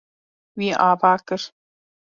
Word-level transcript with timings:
Wî 0.57 0.67
ava 0.89 1.13
kir. 1.27 1.41